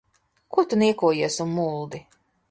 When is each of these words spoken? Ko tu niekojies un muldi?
Ko 0.55 0.63
tu 0.71 0.79
niekojies 0.83 1.37
un 1.45 1.51
muldi? 1.59 2.01